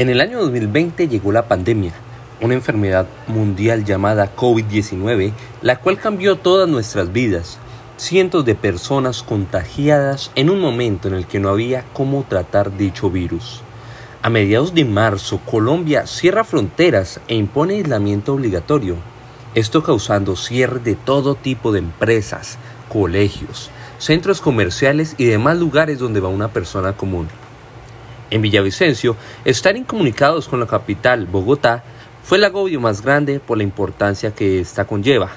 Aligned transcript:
En 0.00 0.08
el 0.08 0.22
año 0.22 0.40
2020 0.40 1.08
llegó 1.08 1.30
la 1.30 1.46
pandemia, 1.46 1.92
una 2.40 2.54
enfermedad 2.54 3.06
mundial 3.26 3.84
llamada 3.84 4.34
COVID-19, 4.34 5.34
la 5.60 5.76
cual 5.76 5.98
cambió 5.98 6.36
todas 6.36 6.66
nuestras 6.66 7.12
vidas. 7.12 7.58
Cientos 7.98 8.46
de 8.46 8.54
personas 8.54 9.22
contagiadas 9.22 10.30
en 10.36 10.48
un 10.48 10.58
momento 10.58 11.08
en 11.08 11.12
el 11.12 11.26
que 11.26 11.38
no 11.38 11.50
había 11.50 11.84
cómo 11.92 12.24
tratar 12.26 12.78
dicho 12.78 13.10
virus. 13.10 13.60
A 14.22 14.30
mediados 14.30 14.72
de 14.72 14.86
marzo, 14.86 15.38
Colombia 15.44 16.06
cierra 16.06 16.44
fronteras 16.44 17.20
e 17.28 17.34
impone 17.34 17.74
aislamiento 17.74 18.32
obligatorio, 18.32 18.96
esto 19.54 19.82
causando 19.82 20.34
cierre 20.34 20.78
de 20.78 20.94
todo 20.94 21.34
tipo 21.34 21.72
de 21.72 21.80
empresas, 21.80 22.56
colegios, 22.88 23.68
centros 23.98 24.40
comerciales 24.40 25.14
y 25.18 25.26
demás 25.26 25.58
lugares 25.58 25.98
donde 25.98 26.20
va 26.20 26.30
una 26.30 26.48
persona 26.48 26.96
común. 26.96 27.28
En 28.30 28.42
Villavicencio, 28.42 29.16
estar 29.44 29.76
incomunicados 29.76 30.48
con 30.48 30.60
la 30.60 30.66
capital, 30.66 31.26
Bogotá, 31.26 31.82
fue 32.22 32.38
el 32.38 32.44
agobio 32.44 32.80
más 32.80 33.02
grande 33.02 33.40
por 33.40 33.58
la 33.58 33.64
importancia 33.64 34.34
que 34.34 34.60
esta 34.60 34.84
conlleva. 34.84 35.30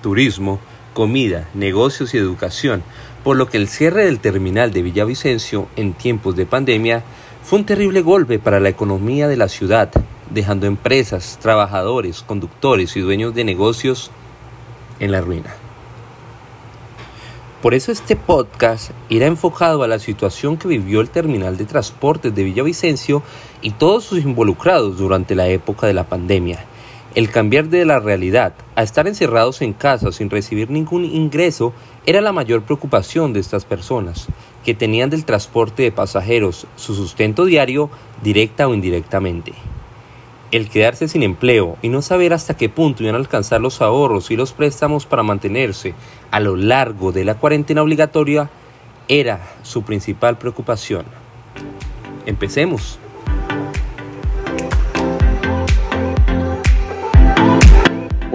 Turismo, 0.00 0.60
comida, 0.92 1.48
negocios 1.54 2.14
y 2.14 2.18
educación, 2.18 2.84
por 3.24 3.36
lo 3.36 3.48
que 3.48 3.56
el 3.56 3.68
cierre 3.68 4.04
del 4.04 4.20
terminal 4.20 4.72
de 4.72 4.82
Villavicencio 4.82 5.66
en 5.76 5.92
tiempos 5.94 6.36
de 6.36 6.46
pandemia 6.46 7.02
fue 7.42 7.58
un 7.58 7.66
terrible 7.66 8.00
golpe 8.00 8.38
para 8.38 8.60
la 8.60 8.68
economía 8.68 9.26
de 9.26 9.36
la 9.36 9.48
ciudad, 9.48 9.90
dejando 10.30 10.66
empresas, 10.66 11.38
trabajadores, 11.42 12.22
conductores 12.22 12.96
y 12.96 13.00
dueños 13.00 13.34
de 13.34 13.44
negocios 13.44 14.10
en 15.00 15.10
la 15.10 15.20
ruina. 15.20 15.63
Por 17.64 17.72
eso 17.72 17.92
este 17.92 18.14
podcast 18.14 18.90
irá 19.08 19.24
enfocado 19.24 19.82
a 19.82 19.88
la 19.88 19.98
situación 19.98 20.58
que 20.58 20.68
vivió 20.68 21.00
el 21.00 21.08
terminal 21.08 21.56
de 21.56 21.64
transportes 21.64 22.34
de 22.34 22.44
Villavicencio 22.44 23.22
y 23.62 23.70
todos 23.70 24.04
sus 24.04 24.18
involucrados 24.18 24.98
durante 24.98 25.34
la 25.34 25.48
época 25.48 25.86
de 25.86 25.94
la 25.94 26.06
pandemia. 26.06 26.62
El 27.14 27.30
cambiar 27.30 27.70
de 27.70 27.86
la 27.86 28.00
realidad 28.00 28.52
a 28.74 28.82
estar 28.82 29.08
encerrados 29.08 29.62
en 29.62 29.72
casa 29.72 30.12
sin 30.12 30.28
recibir 30.28 30.68
ningún 30.68 31.06
ingreso 31.06 31.72
era 32.04 32.20
la 32.20 32.32
mayor 32.32 32.64
preocupación 32.64 33.32
de 33.32 33.40
estas 33.40 33.64
personas, 33.64 34.26
que 34.62 34.74
tenían 34.74 35.08
del 35.08 35.24
transporte 35.24 35.84
de 35.84 35.90
pasajeros 35.90 36.66
su 36.76 36.94
sustento 36.94 37.46
diario 37.46 37.88
directa 38.22 38.68
o 38.68 38.74
indirectamente. 38.74 39.54
El 40.54 40.68
quedarse 40.68 41.08
sin 41.08 41.24
empleo 41.24 41.76
y 41.82 41.88
no 41.88 42.00
saber 42.00 42.32
hasta 42.32 42.56
qué 42.56 42.68
punto 42.68 43.02
iban 43.02 43.16
a 43.16 43.18
alcanzar 43.18 43.60
los 43.60 43.82
ahorros 43.82 44.30
y 44.30 44.36
los 44.36 44.52
préstamos 44.52 45.04
para 45.04 45.24
mantenerse 45.24 45.94
a 46.30 46.38
lo 46.38 46.54
largo 46.54 47.10
de 47.10 47.24
la 47.24 47.34
cuarentena 47.34 47.82
obligatoria 47.82 48.48
era 49.08 49.40
su 49.64 49.82
principal 49.82 50.38
preocupación. 50.38 51.06
Empecemos. 52.24 53.00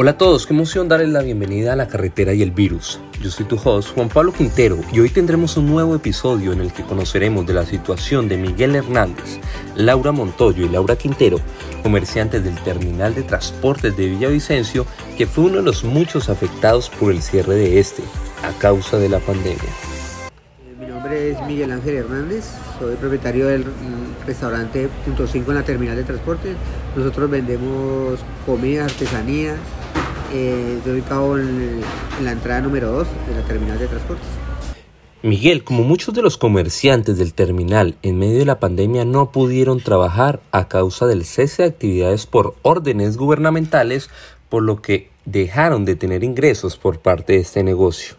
Hola 0.01 0.11
a 0.11 0.17
todos, 0.17 0.47
qué 0.47 0.53
emoción 0.53 0.87
darles 0.87 1.09
la 1.09 1.21
bienvenida 1.21 1.73
a 1.73 1.75
la 1.75 1.89
carretera 1.89 2.33
y 2.33 2.41
el 2.41 2.51
virus. 2.51 3.01
Yo 3.21 3.29
soy 3.29 3.45
tu 3.45 3.59
host 3.61 3.93
Juan 3.93 4.07
Pablo 4.07 4.31
Quintero 4.31 4.77
y 4.93 5.01
hoy 5.01 5.09
tendremos 5.09 5.57
un 5.57 5.65
nuevo 5.65 5.93
episodio 5.93 6.53
en 6.53 6.61
el 6.61 6.71
que 6.71 6.83
conoceremos 6.83 7.45
de 7.45 7.53
la 7.53 7.65
situación 7.65 8.29
de 8.29 8.37
Miguel 8.37 8.77
Hernández, 8.77 9.41
Laura 9.75 10.13
Montoyo 10.13 10.65
y 10.65 10.69
Laura 10.69 10.95
Quintero, 10.95 11.41
comerciantes 11.83 12.41
del 12.45 12.55
terminal 12.63 13.13
de 13.13 13.23
transportes 13.23 13.97
de 13.97 14.07
Villavicencio, 14.07 14.85
que 15.17 15.27
fue 15.27 15.43
uno 15.43 15.57
de 15.57 15.63
los 15.63 15.83
muchos 15.83 16.29
afectados 16.29 16.89
por 16.89 17.11
el 17.11 17.21
cierre 17.21 17.55
de 17.55 17.81
este 17.81 18.03
a 18.41 18.57
causa 18.57 18.97
de 18.99 19.09
la 19.09 19.19
pandemia. 19.19 19.59
Mi 20.79 20.85
nombre 20.87 21.31
es 21.31 21.41
Miguel 21.45 21.73
Ángel 21.73 21.95
Hernández, 21.95 22.45
soy 22.79 22.95
propietario 22.95 23.47
del 23.47 23.65
restaurante 24.25 24.87
Punto 25.03 25.27
5 25.27 25.51
en 25.51 25.57
la 25.57 25.63
terminal 25.63 25.97
de 25.97 26.05
transportes. 26.05 26.55
Nosotros 26.95 27.29
vendemos 27.29 28.19
comida, 28.45 28.85
artesanía, 28.85 29.57
eh, 30.33 30.75
estoy 30.77 30.93
ubicado 30.93 31.37
en, 31.37 31.81
la 32.23 32.31
entrada 32.31 32.61
número 32.61 32.91
2 32.91 33.07
de 33.27 33.35
la 33.35 33.47
terminal 33.47 33.79
de 33.79 33.87
transportes. 33.87 34.27
Miguel, 35.21 35.63
como 35.63 35.83
muchos 35.83 36.13
de 36.13 36.21
los 36.21 36.37
comerciantes 36.37 37.17
del 37.17 37.33
terminal 37.33 37.95
en 38.03 38.17
medio 38.17 38.39
de 38.39 38.45
la 38.45 38.59
pandemia 38.59 39.03
no 39.03 39.31
pudieron 39.31 39.81
trabajar 39.81 40.39
a 40.51 40.67
causa 40.67 41.07
del 41.07 41.25
cese 41.25 41.63
de 41.63 41.69
actividades 41.69 42.25
por 42.25 42.55
órdenes 42.61 43.17
gubernamentales, 43.17 44.09
por 44.47 44.63
lo 44.63 44.81
que 44.81 45.09
dejaron 45.25 45.83
de 45.83 45.95
tener 45.95 46.23
ingresos 46.23 46.77
por 46.77 46.99
parte 46.99 47.33
de 47.33 47.39
este 47.39 47.63
negocio. 47.63 48.15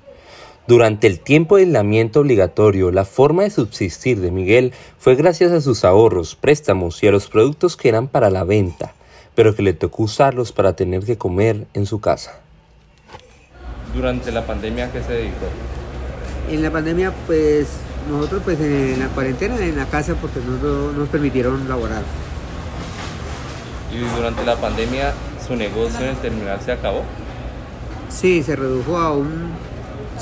Durante 0.67 1.07
el 1.07 1.21
tiempo 1.21 1.57
de 1.57 1.63
aislamiento 1.63 2.21
obligatorio, 2.21 2.91
la 2.91 3.05
forma 3.05 3.45
de 3.45 3.51
subsistir 3.51 4.21
de 4.21 4.31
Miguel 4.31 4.73
fue 4.99 5.15
gracias 5.15 5.53
a 5.53 5.61
sus 5.61 5.85
ahorros, 5.85 6.37
préstamos 6.37 7.03
y 7.03 7.07
a 7.07 7.13
los 7.13 7.29
productos 7.29 7.77
que 7.77 7.89
eran 7.89 8.09
para 8.09 8.31
la 8.31 8.45
venta 8.45 8.95
pero 9.41 9.57
que 9.57 9.63
le 9.63 9.73
tocó 9.73 10.03
usarlos 10.03 10.53
para 10.53 10.75
tener 10.75 11.03
que 11.03 11.17
comer 11.17 11.67
en 11.73 11.87
su 11.87 11.99
casa. 11.99 12.41
Durante 13.95 14.31
la 14.33 14.45
pandemia, 14.45 14.85
¿a 14.85 14.93
qué 14.93 15.03
se 15.03 15.15
dedicó? 15.15 15.47
En 16.51 16.63
la 16.63 16.71
pandemia, 16.71 17.11
pues 17.27 17.69
nosotros 18.11 18.43
pues 18.45 18.61
en 18.61 19.01
la 19.01 19.09
cuarentena 19.09 19.59
en 19.65 19.79
la 19.79 19.87
casa 19.87 20.15
porque 20.17 20.41
no 20.41 20.93
nos 20.93 21.09
permitieron 21.09 21.67
laborar. 21.71 22.03
¿Y 23.91 24.15
durante 24.15 24.45
la 24.45 24.57
pandemia 24.57 25.15
su 25.49 25.57
negocio 25.57 26.01
en 26.01 26.11
el 26.11 26.17
terminal 26.19 26.61
se 26.61 26.73
acabó? 26.73 27.03
Sí, 28.11 28.43
se 28.43 28.57
redujo 28.57 28.99
a 28.99 29.15
un 29.15 29.53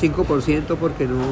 5% 0.01 0.77
porque 0.79 1.09
no 1.09 1.25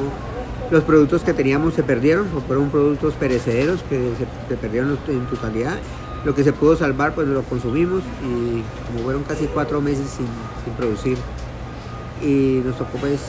los 0.71 0.83
productos 0.83 1.23
que 1.23 1.33
teníamos 1.33 1.73
se 1.75 1.83
perdieron, 1.83 2.27
fueron 2.47 2.69
productos 2.69 3.13
perecederos 3.13 3.81
que 3.83 4.11
se, 4.17 4.49
se 4.49 4.57
perdieron 4.57 4.99
en 5.07 5.25
totalidad 5.27 5.77
lo 6.25 6.35
que 6.35 6.43
se 6.43 6.53
pudo 6.53 6.75
salvar 6.75 7.13
pues 7.13 7.27
lo 7.27 7.43
consumimos 7.43 8.01
y 8.23 8.61
como 8.87 9.03
fueron 9.03 9.23
casi 9.23 9.45
cuatro 9.45 9.81
meses 9.81 10.09
sin, 10.09 10.27
producir 10.75 11.17
y 12.21 12.61
nos 12.65 12.77
tocó 12.77 12.97
pues 12.97 13.21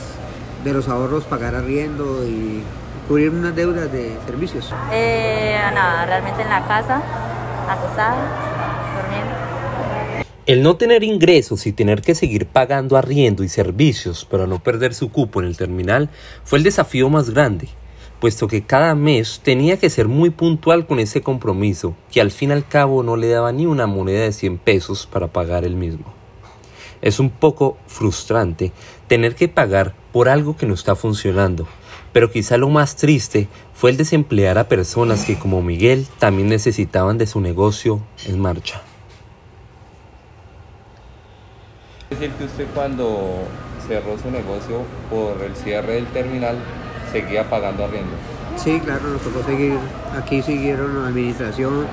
de 0.63 0.73
los 0.73 0.89
ahorros 0.89 1.23
pagar 1.23 1.55
arriendo 1.55 2.25
y 2.25 2.61
cubrir 3.07 3.29
unas 3.29 3.55
deudas 3.55 3.91
de 3.91 4.17
servicios. 4.25 4.73
Eh, 4.91 5.57
nada, 5.73 6.05
realmente 6.05 6.41
en 6.41 6.49
la 6.49 6.67
casa, 6.67 7.01
acostada, 7.67 8.17
durmiendo. 9.01 9.35
El 10.45 10.63
no 10.63 10.75
tener 10.75 11.03
ingresos 11.03 11.65
y 11.65 11.71
tener 11.71 12.01
que 12.01 12.13
seguir 12.13 12.47
pagando 12.47 12.97
arriendo 12.97 13.43
y 13.43 13.47
servicios 13.47 14.25
para 14.25 14.47
no 14.47 14.59
perder 14.59 14.93
su 14.93 15.11
cupo 15.11 15.39
en 15.39 15.47
el 15.47 15.55
terminal 15.55 16.09
fue 16.43 16.57
el 16.57 16.63
desafío 16.63 17.09
más 17.09 17.29
grande 17.29 17.69
puesto 18.19 18.47
que 18.47 18.63
cada 18.63 18.95
mes 18.95 19.39
tenía 19.43 19.77
que 19.77 19.89
ser 19.89 20.07
muy 20.07 20.29
puntual 20.29 20.85
con 20.85 20.99
ese 20.99 21.21
compromiso, 21.21 21.95
que 22.11 22.21
al 22.21 22.31
fin 22.31 22.49
y 22.49 22.53
al 22.53 22.67
cabo 22.67 23.03
no 23.03 23.15
le 23.15 23.29
daba 23.29 23.51
ni 23.51 23.65
una 23.65 23.87
moneda 23.87 24.23
de 24.23 24.33
100 24.33 24.57
pesos 24.57 25.07
para 25.07 25.27
pagar 25.27 25.63
el 25.63 25.75
mismo. 25.75 26.05
Es 27.01 27.19
un 27.19 27.29
poco 27.29 27.77
frustrante 27.87 28.73
tener 29.07 29.35
que 29.35 29.47
pagar 29.47 29.95
por 30.11 30.27
algo 30.27 30.57
que 30.57 30.65
no 30.65 30.73
está 30.73 30.95
funcionando, 30.95 31.65
pero 32.11 32.29
quizá 32.29 32.57
lo 32.57 32.69
más 32.69 32.97
triste 32.97 33.47
fue 33.73 33.91
el 33.91 33.97
desemplear 33.97 34.57
a 34.57 34.67
personas 34.67 35.23
que 35.23 35.39
como 35.39 35.61
Miguel 35.61 36.05
también 36.17 36.49
necesitaban 36.49 37.17
de 37.17 37.27
su 37.27 37.39
negocio 37.39 38.01
en 38.25 38.39
marcha. 38.39 38.81
Es 42.09 42.19
decir 42.19 42.35
que 42.35 42.45
usted 42.45 42.67
cuando 42.73 43.43
cerró 43.87 44.17
su 44.17 44.29
negocio 44.29 44.81
por 45.09 45.41
el 45.43 45.55
cierre 45.55 45.93
del 45.93 46.07
terminal 46.07 46.57
seguía 47.11 47.49
pagando 47.49 47.85
arriendo. 47.85 48.11
Sí, 48.57 48.79
claro, 48.79 49.01
nos 49.07 49.21
tocó 49.21 49.43
seguir, 49.43 49.77
aquí 50.17 50.41
siguieron 50.41 51.01
la 51.01 51.09
administración. 51.09 51.85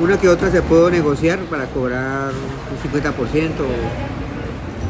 Una 0.00 0.18
que 0.18 0.28
otra 0.28 0.50
se 0.50 0.62
pudo 0.62 0.90
negociar 0.90 1.38
para 1.50 1.66
cobrar 1.66 2.30
un 2.30 2.92
50%, 2.92 3.50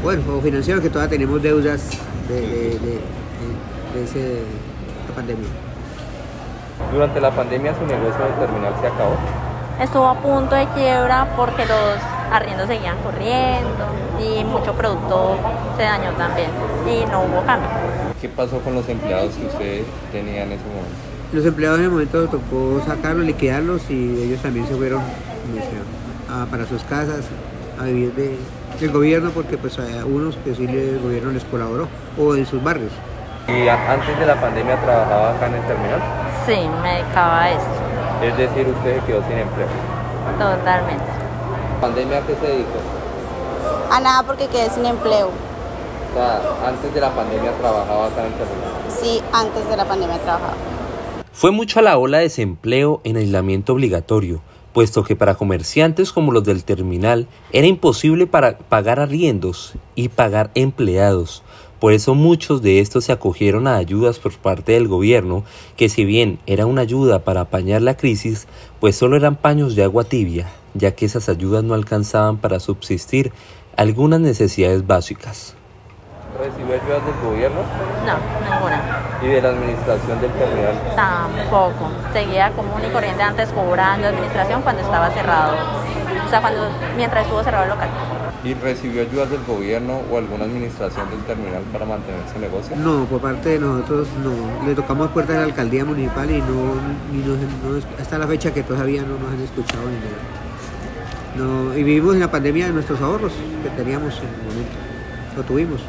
bueno, 0.03 0.23
o 0.37 0.41
financiero, 0.41 0.83
que 0.83 0.91
todavía 0.91 1.11
tenemos 1.11 1.43
deudas 1.43 1.91
de, 2.29 2.41
de, 2.41 2.79
de, 3.95 4.05
ese, 4.05 4.43
esta 5.01 5.15
pandemia. 5.15 5.49
Durante 6.93 7.21
la 7.21 7.31
pandemia 7.31 7.75
su 7.75 7.87
negocio 7.87 8.25
de 8.25 8.47
terminal 8.47 8.75
se 8.81 8.87
acabó. 8.87 9.17
Estuvo 9.81 10.07
a 10.09 10.15
punto 10.15 10.55
de 10.55 10.67
quiebra 10.75 11.29
porque 11.37 11.65
los 11.65 11.97
arriendos 12.33 12.67
seguían 12.67 12.97
corriendo 12.99 13.87
y 14.21 14.45
mucho 14.45 14.75
producto 14.75 15.37
se 15.77 15.85
dañó 15.85 16.11
también 16.13 16.51
y 16.87 17.07
no 17.11 17.23
hubo 17.23 17.43
cambio. 17.47 17.69
¿Qué 18.21 18.29
pasó 18.29 18.59
con 18.61 18.75
los 18.75 18.89
empleados 18.89 19.35
que 19.35 19.47
usted 19.47 19.83
tenía 20.11 20.43
en 20.43 20.53
ese 20.53 20.65
momento? 20.65 21.09
Los 21.33 21.47
empleados 21.47 21.79
en 21.79 21.85
el 21.85 21.91
momento 21.91 22.27
tocó 22.27 22.83
sacarlos, 22.85 23.25
liquidarlos 23.25 23.83
y 23.91 24.23
ellos 24.23 24.43
también 24.43 24.67
se 24.67 24.75
fueron 24.75 25.03
a, 26.29 26.47
para 26.47 26.67
sus 26.67 26.83
casas 26.83 27.27
a 27.81 27.85
vivir 27.85 28.13
de, 28.15 28.37
del 28.81 28.91
gobierno 28.91 29.31
porque 29.31 29.57
pues 29.57 29.79
hay 29.79 30.03
unos 30.03 30.37
que 30.45 30.53
sí 30.55 30.65
el 30.65 30.99
gobierno 31.01 31.31
les 31.31 31.45
colaboró 31.45 31.87
o 32.19 32.35
en 32.35 32.45
sus 32.45 32.63
barrios. 32.63 32.91
¿Y 33.47 33.69
antes 33.69 34.19
de 34.19 34.27
la 34.27 34.41
pandemia 34.41 34.81
trabajaba 34.81 35.37
acá 35.37 35.47
en 35.47 35.55
el 35.55 35.63
terminal? 35.63 36.03
Sí, 36.45 36.69
me 36.83 36.95
dedicaba 36.95 37.43
a 37.43 37.51
esto. 37.51 37.71
Es 38.23 38.37
decir, 38.37 38.67
usted 38.67 39.01
se 39.01 39.07
quedó 39.07 39.23
sin 39.29 39.39
empleo. 39.39 39.69
Totalmente. 40.39 41.05
¿Pandemia 41.81 42.19
a 42.19 42.27
qué 42.27 42.35
se 42.35 42.47
dedicó? 42.47 42.81
A 43.93 44.01
nada 44.01 44.23
porque 44.25 44.49
quedé 44.49 44.69
sin 44.71 44.85
empleo. 44.85 45.31
Sea, 46.19 46.41
antes 46.67 46.93
de 46.93 47.01
la 47.01 47.15
pandemia 47.15 47.53
trabajaba 47.59 48.07
acá 48.07 48.27
en 48.27 48.33
el 48.33 48.39
terminal. 48.39 48.73
Sí, 48.89 49.21
antes 49.33 49.69
de 49.69 49.77
la 49.77 49.85
pandemia 49.85 50.19
trabajaba. 50.19 50.55
Fue 51.33 51.53
mucha 51.53 51.81
la 51.81 51.97
ola 51.97 52.17
de 52.19 52.25
desempleo 52.25 53.01
en 53.05 53.19
aislamiento 53.19 53.75
obligatorio, 53.75 54.41
puesto 54.73 55.05
que 55.05 55.15
para 55.15 55.37
comerciantes 55.37 56.11
como 56.11 56.33
los 56.33 56.43
del 56.43 56.65
terminal 56.65 57.29
era 57.53 57.69
imposible 57.69 58.27
para 58.27 58.59
pagar 58.59 58.99
arriendos 58.99 59.75
y 59.95 60.09
pagar 60.09 60.51
empleados. 60.57 61.45
Por 61.79 61.93
eso 61.93 62.17
muchos 62.17 62.63
de 62.63 62.81
estos 62.81 63.05
se 63.05 63.13
acogieron 63.13 63.69
a 63.69 63.77
ayudas 63.77 64.19
por 64.19 64.37
parte 64.39 64.73
del 64.73 64.89
gobierno, 64.89 65.45
que 65.77 65.89
si 65.89 66.05
bien 66.05 66.41
era 66.47 66.67
una 66.67 66.81
ayuda 66.81 67.21
para 67.21 67.43
apañar 67.43 67.83
la 67.83 67.97
crisis, 67.97 68.49
pues 68.81 68.97
solo 68.97 69.15
eran 69.15 69.37
paños 69.37 69.77
de 69.77 69.85
agua 69.85 70.03
tibia, 70.03 70.49
ya 70.75 70.97
que 70.97 71.07
esas 71.07 71.29
ayudas 71.29 71.63
no 71.63 71.75
alcanzaban 71.75 72.39
para 72.39 72.59
subsistir 72.59 73.31
algunas 73.77 74.19
necesidades 74.19 74.85
básicas. 74.85 75.55
¿Recibió 76.39 76.75
ayudas 76.75 77.05
del 77.05 77.15
gobierno 77.29 77.61
No, 78.07 78.15
ninguna. 78.49 78.81
y 79.23 79.27
de 79.27 79.43
la 79.43 79.49
administración 79.49 80.21
del 80.21 80.31
terminal? 80.33 80.75
Tampoco. 80.95 81.91
Seguía 82.13 82.51
común 82.53 82.81
y 82.89 82.93
corriente 82.93 83.23
antes 83.23 83.49
cobrando 83.51 84.07
administración 84.07 84.63
cuando 84.63 84.83
estaba 84.83 85.11
cerrado. 85.11 85.55
O 86.25 86.31
sea, 86.31 86.41
cuando, 86.41 86.69
mientras 86.97 87.25
estuvo 87.25 87.43
cerrado 87.43 87.65
el 87.65 87.71
local. 87.71 87.89
¿Y 88.45 88.55
recibió 88.55 89.03
ayudas 89.03 89.31
del 89.31 89.43
gobierno 89.45 90.01
o 90.13 90.17
alguna 90.19 90.45
administración 90.45 91.11
del 91.11 91.21
terminal 91.25 91.63
para 91.73 91.85
mantener 91.85 92.21
su 92.33 92.39
negocio? 92.39 92.77
No, 92.77 93.05
por 93.07 93.21
parte 93.21 93.49
de 93.51 93.59
nosotros 93.59 94.07
no. 94.23 94.65
Le 94.67 94.75
tocamos 94.77 95.09
puertas 95.11 95.35
a 95.37 95.39
la 95.41 95.45
alcaldía 95.47 95.85
municipal 95.85 96.31
y 96.31 96.39
no, 96.41 96.75
ni 97.11 97.19
nos- 97.19 97.39
no- 97.39 98.01
hasta 98.01 98.17
la 98.17 98.29
fecha 98.29 98.53
que 98.55 98.63
todavía 98.63 99.03
no 99.03 99.19
nos 99.19 99.33
han 99.33 99.41
escuchado 99.43 99.83
ni 99.89 99.97
nada. 99.97 100.23
No, 101.37 101.77
y 101.77 101.83
vivimos 101.83 102.15
en 102.15 102.21
la 102.21 102.31
pandemia 102.31 102.67
de 102.67 102.73
nuestros 102.73 103.01
ahorros 103.01 103.33
que 103.65 103.71
teníamos 103.71 104.15
en 104.19 104.29
el 104.29 104.37
momento. 104.49 104.88
Lo 105.39 105.45
tuvimos. 105.45 105.81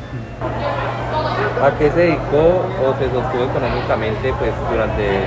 ¿A 1.63 1.71
qué 1.79 1.89
se 1.89 1.99
dedicó 2.01 2.61
o 2.85 2.95
se 2.99 3.05
sostuvo 3.05 3.45
económicamente 3.45 4.31
pues 4.37 4.51
durante 4.69 5.23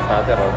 estaba 0.00 0.26
cerrado? 0.26 0.50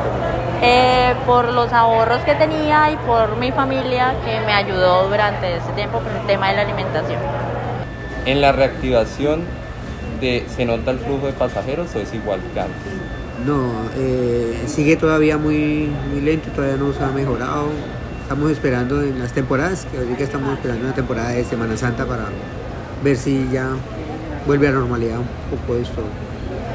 Eh, 0.64 1.14
por 1.28 1.54
los 1.54 1.72
ahorros 1.72 2.22
que 2.22 2.34
tenía 2.34 2.90
y 2.90 2.98
por 3.06 3.38
mi 3.38 3.52
familia 3.52 4.16
que 4.26 4.44
me 4.48 4.52
ayudó 4.52 5.08
durante 5.10 5.58
ese 5.58 5.72
tiempo 5.76 6.00
con 6.00 6.12
el 6.12 6.26
tema 6.26 6.50
de 6.50 6.56
la 6.56 6.62
alimentación. 6.64 7.20
En 8.26 8.42
la 8.42 8.52
reactivación 8.52 9.42
de, 10.20 10.48
¿se 10.50 10.66
nota 10.66 10.90
el 10.90 10.98
flujo 10.98 11.28
de 11.28 11.34
pasajeros 11.34 11.96
o 11.96 12.00
es 12.00 12.12
igual 12.16 12.40
que 12.52 12.62
antes? 12.62 12.94
No, 13.46 13.70
eh, 13.96 14.64
sigue 14.66 14.96
todavía 14.96 15.38
muy, 15.38 15.92
muy 16.12 16.22
lento, 16.22 16.50
todavía 16.50 16.78
no 16.78 16.92
se 16.94 17.04
ha 17.04 17.10
mejorado. 17.10 17.68
Estamos 18.24 18.50
esperando 18.50 19.04
en 19.04 19.20
las 19.20 19.34
temporadas, 19.34 19.86
que 19.92 20.00
ahorita 20.00 20.24
estamos 20.24 20.52
esperando 20.54 20.84
una 20.84 20.96
temporada 20.96 21.30
de 21.30 21.46
Semana 21.46 21.78
Santa 21.78 22.08
para 22.08 22.24
ver 23.04 23.18
si 23.18 23.48
ya 23.52 23.70
vuelve 24.46 24.68
a 24.68 24.72
normalidad 24.72 25.20
un 25.20 25.58
poco 25.58 25.80
esto. 25.80 26.02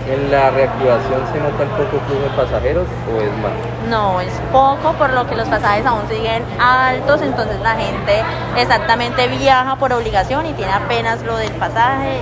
¿En 0.09 0.33
la 0.33 0.51
reactivación 0.51 1.21
se 1.33 1.39
nota 1.39 1.63
el 1.63 1.69
poco 1.71 2.03
flujo 2.07 2.23
de 2.23 2.31
pasajeros 2.37 2.87
o 3.07 3.21
es 3.21 3.33
más? 3.39 3.53
No, 3.89 4.21
es 4.21 4.33
poco, 4.51 4.93
por 4.99 5.13
lo 5.13 5.29
que 5.29 5.37
los 5.37 5.47
pasajes 5.47 5.87
aún 5.87 6.03
siguen 6.09 6.43
altos, 6.59 7.23
entonces 7.23 7.61
la 7.61 7.77
gente 7.77 8.23
exactamente 8.57 9.29
viaja 9.29 9.77
por 9.77 9.93
obligación 9.93 10.47
y 10.47 10.55
tiene 10.55 10.73
apenas 10.73 11.23
lo 11.23 11.37
del 11.37 11.53
pasaje, 11.53 12.21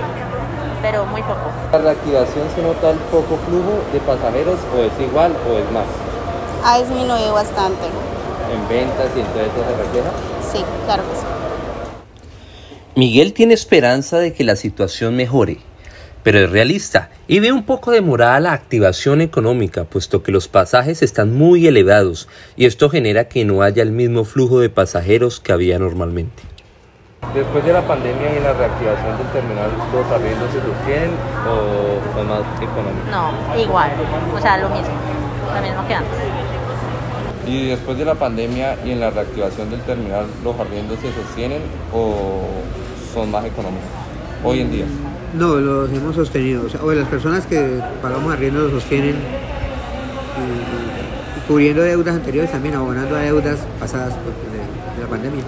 pero 0.83 1.05
muy 1.07 1.23
poco. 1.23 1.49
¿En 1.73 1.83
la 1.83 1.91
reactivación 1.91 2.47
se 2.55 2.61
nota 2.61 2.91
el 2.91 2.97
poco 3.09 3.37
flujo 3.47 3.81
de 3.91 3.99
pasajeros 3.99 4.59
o 4.77 4.83
es 4.83 4.93
igual 5.01 5.33
o 5.49 5.57
es 5.57 5.71
más? 5.71 5.85
Ha 6.63 6.77
disminuido 6.77 7.33
bastante. 7.33 7.87
¿En 8.53 8.67
ventas 8.69 9.07
y 9.15 9.21
en 9.21 9.25
todo 9.27 9.41
eso 9.41 9.57
se 9.57 9.77
refleja? 9.77 10.11
Sí, 10.51 10.63
claro 10.85 11.01
que 11.09 11.15
sí. 11.15 11.40
Miguel 12.95 13.31
tiene 13.31 13.53
esperanza 13.53 14.19
de 14.19 14.33
que 14.33 14.43
la 14.43 14.57
situación 14.57 15.15
mejore, 15.15 15.59
pero 16.23 16.39
es 16.39 16.49
realista 16.49 17.09
y 17.25 17.39
ve 17.39 17.53
un 17.53 17.63
poco 17.63 17.91
demorada 17.91 18.37
la 18.41 18.51
activación 18.51 19.21
económica, 19.21 19.85
puesto 19.85 20.23
que 20.23 20.33
los 20.33 20.49
pasajes 20.49 21.01
están 21.01 21.33
muy 21.33 21.65
elevados 21.67 22.27
y 22.57 22.65
esto 22.65 22.89
genera 22.89 23.29
que 23.29 23.45
no 23.45 23.61
haya 23.61 23.81
el 23.81 23.93
mismo 23.93 24.25
flujo 24.25 24.59
de 24.59 24.69
pasajeros 24.69 25.39
que 25.39 25.53
había 25.53 25.79
normalmente. 25.79 26.43
Después 27.33 27.63
de 27.63 27.71
la 27.71 27.87
pandemia 27.87 28.37
y 28.37 28.43
la 28.43 28.51
reactivación 28.51 29.17
del 29.17 29.27
terminal, 29.27 29.71
¿los 29.93 30.11
arriendos 30.11 30.51
se 30.51 30.59
sostienen 30.59 31.11
o 31.47 32.13
son 32.13 32.27
más 32.27 32.41
económicos? 32.57 33.09
No, 33.09 33.57
igual, 33.57 33.91
o 34.35 34.41
sea, 34.41 34.57
lo 34.57 34.67
mismo, 34.67 34.93
lo 35.55 35.61
mismo 35.61 35.87
que 35.87 35.93
antes. 35.93 36.50
Y 37.47 37.67
después 37.67 37.97
de 37.97 38.05
la 38.05 38.15
pandemia 38.15 38.77
y 38.85 38.91
en 38.91 38.99
la 38.99 39.09
reactivación 39.09 39.69
del 39.69 39.81
terminal, 39.81 40.25
¿los 40.43 40.59
arriendos 40.59 40.99
se 40.99 41.11
sostienen 41.13 41.61
o 41.93 42.43
son 43.13 43.31
más 43.31 43.45
económicos 43.45 43.89
hoy 44.43 44.61
en 44.61 44.71
día? 44.71 44.85
No, 45.37 45.55
los 45.55 45.89
hemos 45.91 46.15
sostenido. 46.15 46.63
O 46.65 46.69
sea, 46.69 46.81
las 46.93 47.07
personas 47.07 47.45
que 47.45 47.79
pagamos 48.01 48.33
arriendo 48.33 48.61
los 48.61 48.71
sostienen 48.71 49.15
y 50.37 51.47
cubriendo 51.47 51.81
deudas 51.81 52.15
anteriores 52.15 52.51
también, 52.51 52.75
abonando 52.75 53.15
a 53.15 53.19
deudas 53.19 53.59
pasadas 53.79 54.13
de 54.13 55.01
la 55.01 55.07
pandemia. 55.09 55.41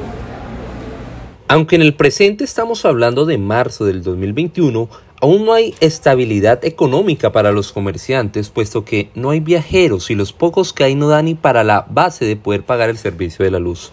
Aunque 1.54 1.76
en 1.76 1.84
el 1.84 1.94
presente 1.94 2.44
estamos 2.44 2.84
hablando 2.84 3.28
de 3.28 3.38
marzo 3.38 3.86
del 3.86 4.02
2021, 4.02 4.90
aún 5.22 5.46
no 5.46 5.54
hay 5.54 5.76
estabilidad 5.82 6.66
económica 6.66 7.32
para 7.32 7.52
los 7.52 7.72
comerciantes, 7.72 8.50
puesto 8.50 8.84
que 8.84 9.12
no 9.14 9.30
hay 9.30 9.40
viajeros 9.40 10.10
y 10.10 10.16
los 10.16 10.34
pocos 10.34 10.74
que 10.74 10.84
hay 10.84 10.96
no 10.96 11.10
dan 11.10 11.26
ni 11.26 11.36
para 11.36 11.64
la 11.64 11.86
base 11.88 12.26
de 12.26 12.38
poder 12.38 12.64
pagar 12.64 12.90
el 12.90 12.98
servicio 12.98 13.46
de 13.46 13.52
la 13.52 13.60
luz. 13.60 13.92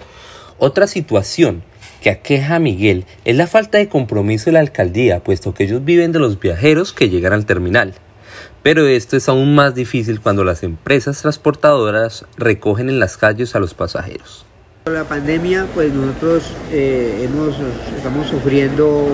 Otra 0.58 0.86
situación 0.86 1.62
que 2.00 2.08
aqueja 2.08 2.54
a 2.54 2.60
Miguel 2.60 3.04
es 3.26 3.36
la 3.36 3.46
falta 3.46 3.76
de 3.76 3.90
compromiso 3.90 4.46
de 4.46 4.52
la 4.52 4.60
alcaldía, 4.60 5.22
puesto 5.22 5.52
que 5.52 5.64
ellos 5.64 5.84
viven 5.84 6.12
de 6.12 6.18
los 6.18 6.40
viajeros 6.40 6.94
que 6.94 7.10
llegan 7.10 7.34
al 7.34 7.44
terminal. 7.44 7.92
Pero 8.62 8.86
esto 8.86 9.18
es 9.18 9.28
aún 9.28 9.54
más 9.54 9.74
difícil 9.74 10.22
cuando 10.22 10.44
las 10.44 10.62
empresas 10.62 11.20
transportadoras 11.20 12.24
recogen 12.38 12.88
en 12.88 13.00
las 13.00 13.18
calles 13.18 13.54
a 13.54 13.60
los 13.60 13.74
pasajeros. 13.74 14.46
Por 14.90 14.98
la 14.98 15.04
pandemia, 15.04 15.68
pues 15.72 15.94
nosotros 15.94 16.42
eh, 16.72 17.20
hemos, 17.22 17.54
estamos 17.96 18.26
sufriendo, 18.26 19.06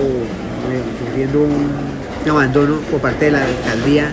eh, 0.71 1.05
sufriendo 1.05 1.43
un, 1.43 2.27
abandono 2.27 2.79
por 2.89 2.99
parte 2.99 3.25
de 3.25 3.31
la 3.33 3.45
alcaldía 3.45 4.09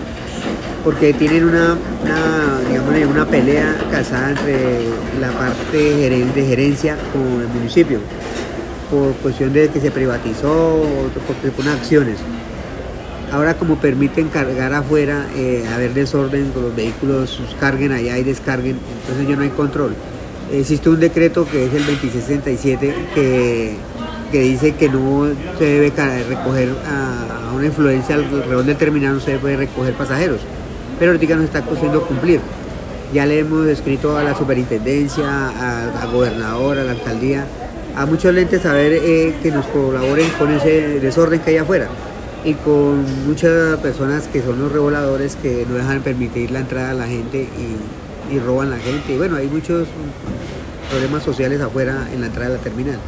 porque 0.83 1.11
tienen 1.13 1.43
una, 1.43 1.75
una, 2.03 2.59
digámosle, 2.69 3.07
una 3.07 3.25
pelea 3.25 3.75
casada 3.89 4.29
entre 4.29 4.83
la 5.19 5.31
parte 5.31 5.75
de 5.75 6.45
gerencia 6.45 6.97
con 7.11 7.41
el 7.41 7.47
municipio 7.47 7.97
por 8.91 9.13
cuestión 9.23 9.51
de 9.51 9.67
que 9.69 9.81
se 9.81 9.89
privatizó 9.89 10.83
por 11.25 11.65
unas 11.65 11.79
acciones. 11.79 12.19
Ahora 13.31 13.55
como 13.55 13.77
permiten 13.77 14.27
cargar 14.27 14.71
afuera, 14.75 15.25
eh, 15.35 15.65
haber 15.73 15.95
desorden, 15.95 16.51
con 16.51 16.61
los 16.61 16.75
vehículos 16.75 17.41
carguen 17.59 17.91
allá 17.91 18.19
y 18.19 18.23
descarguen, 18.23 18.77
entonces 19.01 19.27
ya 19.27 19.35
no 19.35 19.41
hay 19.41 19.49
control. 19.49 19.95
Existe 20.51 20.89
un 20.89 20.99
decreto 20.99 21.47
que 21.49 21.65
es 21.65 21.73
el 21.73 21.85
2667 21.85 22.93
que, 23.15 23.75
que 24.31 24.39
dice 24.41 24.73
que 24.75 24.89
no 24.89 25.27
se 25.57 25.63
debe 25.65 25.91
recoger 26.29 26.69
a, 26.87 27.51
una 27.55 27.65
influencia 27.65 28.15
alrededor 28.15 28.63
del 28.65 28.75
terminal, 28.77 29.15
no 29.15 29.19
se 29.19 29.31
debe 29.31 29.55
recoger 29.57 29.93
pasajeros. 29.95 30.39
Pero 30.99 31.11
ahorita 31.13 31.35
nos 31.35 31.45
está 31.45 31.61
costando 31.61 32.01
cumplir. 32.03 32.39
Ya 33.13 33.25
le 33.25 33.39
hemos 33.39 33.65
escrito 33.67 34.17
a 34.17 34.23
la 34.23 34.35
superintendencia, 34.37 35.25
a- 35.27 36.05
gobernador, 36.11 36.77
a 36.77 36.83
la 36.83 36.91
alcaldía, 36.91 37.45
a 37.95 38.05
muchos 38.05 38.33
lentes 38.33 38.65
a 38.65 38.73
ver 38.73 38.93
eh, 38.93 39.33
que 39.41 39.51
nos 39.51 39.65
colaboren 39.67 40.29
con 40.37 40.51
ese 40.51 40.99
desorden 40.99 41.39
que 41.39 41.51
hay 41.51 41.57
afuera 41.57 41.87
y 42.43 42.53
con 42.53 43.03
muchas 43.25 43.79
personas 43.79 44.27
que 44.27 44.41
son 44.41 44.59
los 44.61 44.71
revoladores 44.71 45.35
que 45.37 45.65
no 45.67 45.75
dejan 45.75 46.01
permitir 46.01 46.51
la 46.51 46.59
entrada 46.59 46.91
a 46.91 46.93
la 46.93 47.07
gente 47.07 47.39
y, 47.39 48.04
y 48.31 48.39
roban 48.39 48.69
la 48.69 48.77
gente. 48.77 49.13
Y 49.13 49.17
bueno, 49.17 49.35
hay 49.35 49.47
muchos 49.47 49.87
problemas 50.89 51.23
sociales 51.23 51.61
afuera 51.61 52.07
en 52.13 52.21
la 52.21 52.27
entrada 52.27 52.49
de 52.49 52.57
la 52.57 52.63
terminal. 52.63 52.99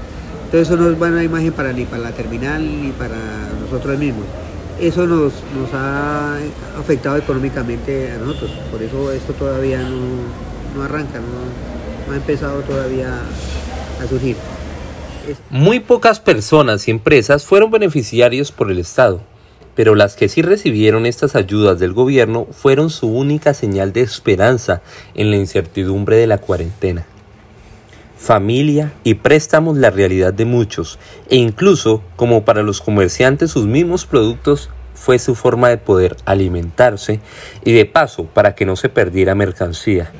Entonces 0.45 0.69
eso 0.69 0.77
no 0.77 0.89
es 0.89 0.97
buena 0.97 1.23
imagen 1.23 1.51
para 1.51 1.73
ni 1.73 1.85
para 1.85 2.03
la 2.03 2.11
terminal 2.11 2.63
ni 2.63 2.91
para 2.91 3.17
nosotros 3.61 3.97
mismos. 3.99 4.25
Eso 4.79 5.05
nos, 5.07 5.33
nos 5.55 5.73
ha 5.73 6.37
afectado 6.79 7.17
económicamente 7.17 8.11
a 8.11 8.17
nosotros. 8.17 8.51
Por 8.71 8.81
eso 8.81 9.11
esto 9.11 9.33
todavía 9.33 9.81
no, 9.81 9.97
no 10.75 10.83
arranca, 10.83 11.19
no, 11.19 12.13
ha 12.13 12.15
empezado 12.15 12.61
todavía 12.61 13.09
a 14.01 14.07
surgir. 14.07 14.37
Muy 15.49 15.81
pocas 15.81 16.19
personas 16.21 16.87
y 16.87 16.91
empresas 16.91 17.43
fueron 17.43 17.69
beneficiarios 17.69 18.51
por 18.51 18.71
el 18.71 18.79
Estado, 18.79 19.19
pero 19.77 19.93
las 19.93 20.15
que 20.15 20.27
sí 20.27 20.41
recibieron 20.41 21.05
estas 21.05 21.35
ayudas 21.35 21.77
del 21.77 21.93
gobierno 21.93 22.47
fueron 22.49 22.89
su 22.89 23.09
única 23.09 23.53
señal 23.53 23.93
de 23.93 24.01
esperanza 24.01 24.81
en 25.13 25.29
la 25.29 25.37
incertidumbre 25.37 26.15
de 26.15 26.25
la 26.25 26.39
cuarentena. 26.39 27.05
Familia 28.17 28.91
y 29.03 29.13
préstamos 29.13 29.77
la 29.77 29.91
realidad 29.91 30.33
de 30.33 30.45
muchos, 30.45 30.97
e 31.29 31.35
incluso, 31.35 32.01
como 32.15 32.43
para 32.43 32.63
los 32.63 32.81
comerciantes, 32.81 33.51
sus 33.51 33.67
mismos 33.67 34.07
productos 34.07 34.71
fue 34.95 35.19
su 35.19 35.35
forma 35.35 35.69
de 35.69 35.77
poder 35.77 36.17
alimentarse 36.25 37.19
y 37.63 37.73
de 37.73 37.85
paso 37.85 38.23
para 38.25 38.55
que 38.55 38.65
no 38.65 38.75
se 38.77 38.89
perdiera 38.89 39.35
mercancía. 39.35 40.11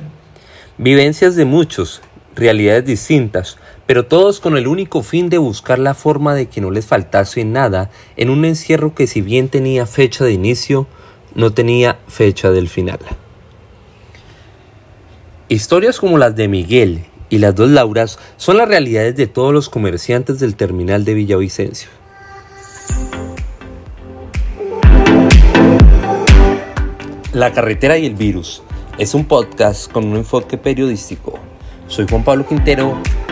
Vivencias 0.76 1.34
de 1.34 1.46
muchos, 1.46 2.00
realidades 2.36 2.84
distintas, 2.84 3.58
pero 3.88 4.04
todos 4.04 4.38
con 4.38 4.58
el 4.58 4.66
único 4.66 5.02
fin 5.02 5.30
de 5.30 5.38
buscar 5.38 5.78
la 5.78 5.94
forma 5.94 6.34
de 6.34 6.46
que 6.46 6.60
no 6.60 6.70
les 6.70 6.84
faltase 6.84 7.46
nada 7.46 7.90
en 8.18 8.28
un 8.28 8.44
encierro 8.44 8.94
que 8.94 9.06
si 9.06 9.22
bien 9.22 9.48
tenía 9.48 9.86
fecha 9.86 10.26
de 10.26 10.32
inicio, 10.32 10.86
no 11.34 11.54
tenía 11.54 11.98
fecha 12.06 12.50
del 12.50 12.68
final. 12.68 12.98
Historias 15.48 16.00
como 16.00 16.18
las 16.18 16.36
de 16.36 16.48
Miguel 16.48 17.06
y 17.30 17.38
las 17.38 17.54
dos 17.54 17.70
Lauras 17.70 18.18
son 18.36 18.58
las 18.58 18.68
realidades 18.68 19.16
de 19.16 19.26
todos 19.26 19.54
los 19.54 19.70
comerciantes 19.70 20.38
del 20.38 20.54
terminal 20.54 21.06
de 21.06 21.14
Villavicencio. 21.14 21.88
La 27.32 27.54
carretera 27.54 27.96
y 27.96 28.04
el 28.04 28.16
virus 28.16 28.62
es 28.98 29.14
un 29.14 29.24
podcast 29.24 29.90
con 29.90 30.04
un 30.04 30.16
enfoque 30.16 30.58
periodístico. 30.58 31.38
Soy 31.86 32.06
Juan 32.06 32.22
Pablo 32.22 32.46
Quintero 32.46 33.00